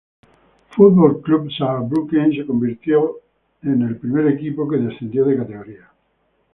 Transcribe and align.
Fußball-Club 0.71 1.51
Saarbrücken 1.55 2.31
se 2.31 2.43
convirtieron 2.47 3.11
en 3.61 3.77
ser 3.81 3.87
los 3.91 3.99
primeros 4.01 4.33
equipos 4.33 4.67
que 4.67 4.77
descenderían 4.77 5.29
de 5.29 5.37
categoría. 5.43 5.91